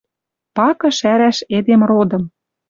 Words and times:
Пакы 0.55 0.89
шӓрӓш 0.97 1.37
эдем 1.57 1.81
родым 1.89 2.23